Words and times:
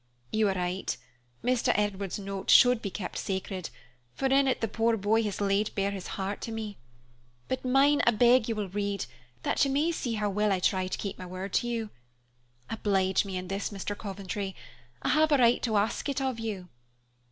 "You 0.31 0.49
are 0.49 0.55
right. 0.55 0.97
Mr. 1.43 1.71
Edward's 1.75 2.17
note 2.17 2.49
should 2.49 2.81
be 2.81 2.89
kept 2.89 3.19
sacred, 3.19 3.69
for 4.15 4.25
in 4.25 4.47
it 4.47 4.59
the 4.59 4.67
poor 4.67 4.97
boy 4.97 5.21
has 5.25 5.39
laid 5.39 5.75
bare 5.75 5.91
his 5.91 6.07
heart 6.17 6.41
to 6.41 6.51
me. 6.51 6.79
But 7.47 7.63
mine 7.63 8.01
I 8.07 8.09
beg 8.09 8.49
you 8.49 8.55
will 8.55 8.69
read, 8.69 9.05
that 9.43 9.63
you 9.63 9.69
may 9.69 9.91
see 9.91 10.13
how 10.13 10.31
well 10.31 10.51
I 10.51 10.59
try 10.59 10.87
to 10.87 10.97
keep 10.97 11.19
my 11.19 11.27
word 11.27 11.53
to 11.53 11.67
you. 11.67 11.91
Oblige 12.67 13.25
me 13.25 13.37
in 13.37 13.47
this, 13.47 13.69
Mr. 13.69 13.95
Coventry; 13.95 14.55
I 15.03 15.09
have 15.09 15.31
a 15.31 15.37
right 15.37 15.61
to 15.61 15.77
ask 15.77 16.09
it 16.09 16.19
of 16.19 16.39
you." 16.39 16.69